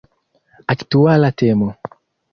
Aktuala 0.75 1.31
temo! 1.43 1.71